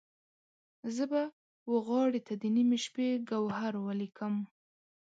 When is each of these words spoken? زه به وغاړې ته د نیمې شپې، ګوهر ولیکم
زه 0.95 1.03
به 1.11 1.21
وغاړې 1.71 2.21
ته 2.27 2.33
د 2.41 2.43
نیمې 2.55 2.77
شپې، 2.85 3.07
ګوهر 3.29 3.73
ولیکم 3.85 4.35